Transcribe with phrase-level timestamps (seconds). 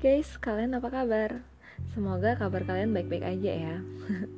[0.00, 1.44] guys, kalian apa kabar?
[1.92, 3.76] Semoga kabar kalian baik-baik aja ya.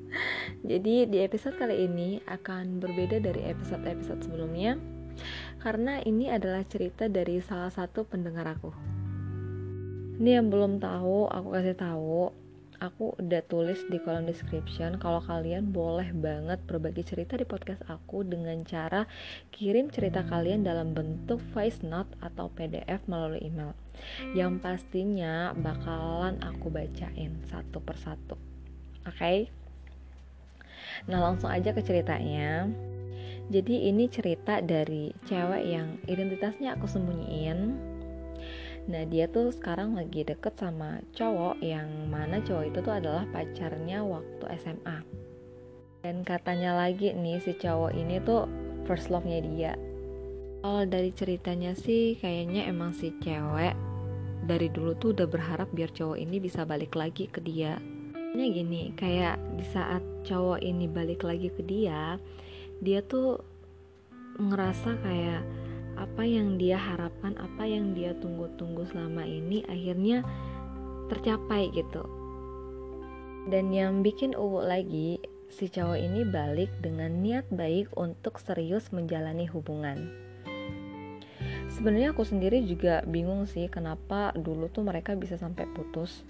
[0.74, 4.74] Jadi di episode kali ini akan berbeda dari episode-episode sebelumnya
[5.62, 8.74] karena ini adalah cerita dari salah satu pendengar aku.
[10.18, 12.34] Ini yang belum tahu, aku kasih tahu
[12.82, 18.26] aku udah tulis di kolom description kalau kalian boleh banget berbagi cerita di podcast aku
[18.26, 19.06] dengan cara
[19.54, 23.70] kirim cerita kalian dalam bentuk voice note atau PDF melalui email.
[24.34, 28.34] Yang pastinya bakalan aku bacain satu persatu.
[29.06, 29.14] Oke?
[29.14, 29.38] Okay?
[31.06, 32.66] Nah, langsung aja ke ceritanya.
[33.50, 37.91] Jadi ini cerita dari cewek yang identitasnya aku sembunyiin
[38.90, 44.02] Nah dia tuh sekarang lagi deket sama cowok yang mana cowok itu tuh adalah pacarnya
[44.02, 44.98] waktu SMA
[46.02, 48.50] Dan katanya lagi nih si cowok ini tuh
[48.82, 49.72] first love-nya dia.
[50.62, 53.74] Kalau dari ceritanya sih kayaknya emang si cewek
[54.42, 57.78] dari dulu tuh udah berharap biar cowok ini bisa balik lagi ke dia.
[58.32, 62.16] Ini gini, kayak di saat cowok ini balik lagi ke dia
[62.80, 63.36] Dia tuh
[64.40, 65.61] ngerasa kayak
[66.02, 70.26] apa yang dia harapkan, apa yang dia tunggu-tunggu selama ini akhirnya
[71.06, 72.02] tercapai gitu.
[73.46, 79.46] Dan yang bikin uwu lagi, si cowok ini balik dengan niat baik untuk serius menjalani
[79.46, 80.10] hubungan.
[81.70, 86.26] Sebenarnya aku sendiri juga bingung sih kenapa dulu tuh mereka bisa sampai putus.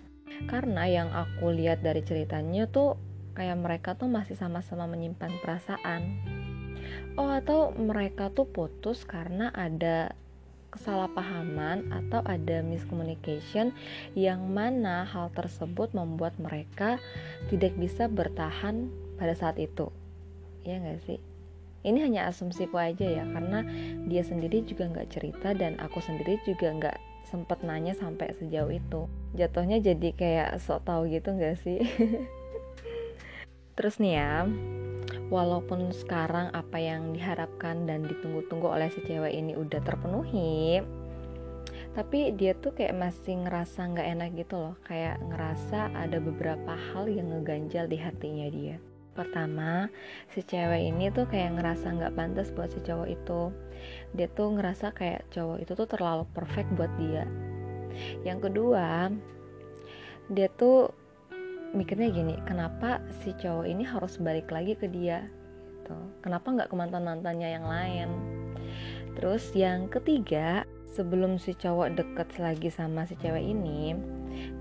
[0.49, 2.97] Karena yang aku lihat dari ceritanya tuh
[3.33, 6.32] kayak mereka tuh masih sama-sama menyimpan perasaan
[7.21, 10.13] oh atau mereka tuh putus karena ada
[10.73, 13.77] kesalahpahaman atau ada miscommunication
[14.17, 16.97] yang mana hal tersebut membuat mereka
[17.53, 18.89] tidak bisa bertahan
[19.21, 19.93] pada saat itu.
[20.65, 21.21] Ya nggak sih?
[21.85, 23.67] Ini hanya asumsiku aja ya karena
[24.09, 29.07] dia sendiri juga nggak cerita dan aku sendiri juga nggak sempet nanya sampai sejauh itu.
[29.37, 31.85] Jatuhnya jadi kayak sok tahu gitu nggak sih?
[33.77, 34.47] Terus nih ya
[35.33, 40.85] walaupun sekarang apa yang diharapkan dan ditunggu-tunggu oleh si cewek ini udah terpenuhi
[41.93, 44.75] tapi dia tuh kayak masih ngerasa nggak enak gitu loh.
[44.89, 48.77] Kayak ngerasa ada beberapa hal yang ngeganjal di hatinya dia.
[49.13, 49.93] Pertama
[50.33, 53.53] si cewek ini tuh kayak ngerasa nggak pantas buat si cowok itu.
[54.17, 57.29] Dia tuh ngerasa kayak cowok itu tuh terlalu perfect buat dia.
[58.25, 59.13] Yang kedua
[60.33, 60.97] dia tuh
[61.73, 65.25] mikirnya gini kenapa si cowok ini harus balik lagi ke dia
[65.83, 65.97] gitu.
[66.23, 68.09] Kenapa nggak ke mantan mantannya yang lain?
[69.19, 73.97] Terus yang ketiga sebelum si cowok deket lagi sama si cewek ini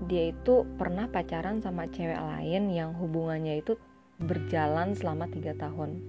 [0.08, 3.76] dia itu pernah pacaran sama cewek lain yang hubungannya itu
[4.20, 6.00] berjalan selama tiga tahun.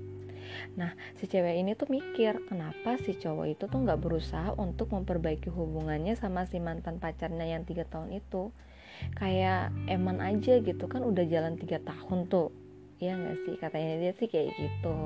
[0.76, 5.48] Nah, si cewek ini tuh mikir kenapa si cowok itu tuh nggak berusaha untuk memperbaiki
[5.50, 8.52] hubungannya sama si mantan pacarnya yang tiga tahun itu
[9.18, 12.50] kayak eman aja gitu kan udah jalan tiga tahun tuh
[13.02, 14.98] ya nggak sih katanya dia sih kayak gitu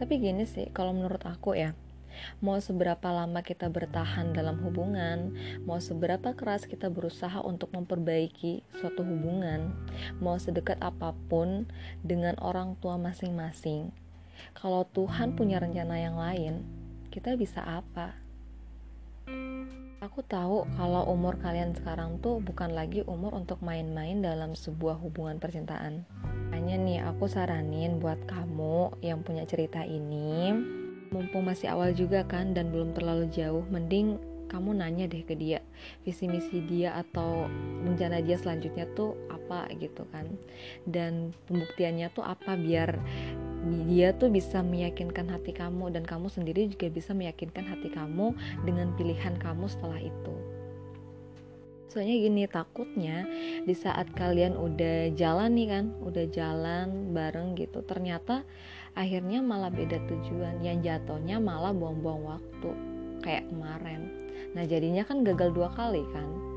[0.00, 1.76] tapi gini sih kalau menurut aku ya
[2.42, 5.34] mau seberapa lama kita bertahan dalam hubungan,
[5.64, 9.72] mau seberapa keras kita berusaha untuk memperbaiki suatu hubungan,
[10.18, 11.70] mau sedekat apa pun
[12.02, 13.94] dengan orang tua masing-masing.
[14.56, 16.64] Kalau Tuhan punya rencana yang lain,
[17.12, 18.16] kita bisa apa?
[20.00, 25.36] Aku tahu kalau umur kalian sekarang tuh bukan lagi umur untuk main-main dalam sebuah hubungan
[25.36, 26.08] percintaan.
[26.56, 30.56] Hanya nih aku saranin buat kamu yang punya cerita ini,
[31.12, 34.16] mumpung masih awal juga kan dan belum terlalu jauh, mending
[34.50, 35.62] kamu nanya deh ke dia
[36.02, 37.46] visi misi dia atau
[37.86, 40.26] rencana dia selanjutnya tuh apa gitu kan
[40.90, 42.98] dan pembuktiannya tuh apa biar
[43.88, 48.32] dia tuh bisa meyakinkan hati kamu dan kamu sendiri juga bisa meyakinkan hati kamu
[48.64, 50.34] dengan pilihan kamu setelah itu.
[51.90, 53.26] Soalnya gini takutnya
[53.66, 58.46] di saat kalian udah jalan nih kan, udah jalan bareng gitu, ternyata
[58.94, 62.70] akhirnya malah beda tujuan, yang jatuhnya malah buang-buang waktu
[63.26, 64.06] kayak kemarin.
[64.54, 66.50] Nah jadinya kan gagal dua kali kan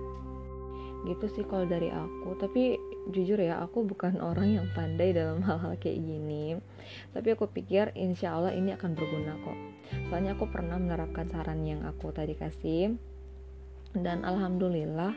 [1.03, 2.79] gitu sih kalau dari aku tapi
[3.11, 6.55] jujur ya aku bukan orang yang pandai dalam hal-hal kayak gini.
[7.11, 9.57] Tapi aku pikir insya Allah ini akan berguna kok.
[10.07, 12.95] Soalnya aku pernah menerapkan saran yang aku tadi kasih.
[13.93, 15.13] Dan alhamdulillah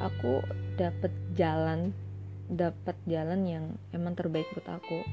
[0.00, 0.42] aku
[0.74, 1.94] dapet jalan
[2.48, 5.04] dapat jalan yang emang terbaik buat aku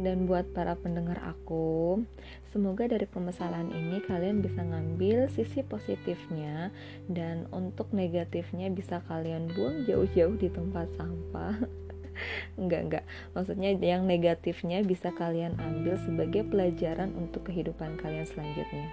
[0.00, 2.02] dan buat para pendengar aku,
[2.50, 6.74] semoga dari permasalahan ini kalian bisa ngambil sisi positifnya
[7.06, 11.54] dan untuk negatifnya bisa kalian buang jauh-jauh di tempat sampah.
[12.60, 13.04] enggak enggak.
[13.34, 18.90] Maksudnya yang negatifnya bisa kalian ambil sebagai pelajaran untuk kehidupan kalian selanjutnya.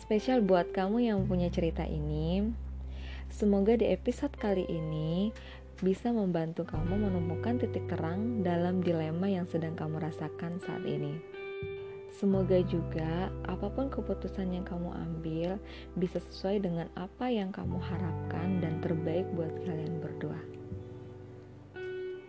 [0.00, 2.50] Spesial buat kamu yang punya cerita ini,
[3.30, 5.30] Semoga di episode kali ini
[5.80, 11.16] bisa membantu kamu menemukan titik terang dalam dilema yang sedang kamu rasakan saat ini.
[12.12, 15.56] Semoga juga apa pun keputusan yang kamu ambil
[15.96, 20.40] bisa sesuai dengan apa yang kamu harapkan dan terbaik buat kalian berdua.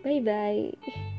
[0.00, 1.11] Bye bye.